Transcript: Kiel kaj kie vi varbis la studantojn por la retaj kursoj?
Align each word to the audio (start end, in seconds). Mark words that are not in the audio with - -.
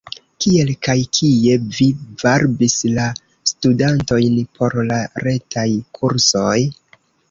Kiel 0.43 0.69
kaj 0.87 0.95
kie 1.17 1.57
vi 1.65 1.87
varbis 2.23 2.79
la 2.97 3.07
studantojn 3.53 4.43
por 4.59 4.81
la 4.93 5.01
retaj 5.29 5.71
kursoj? 6.01 6.61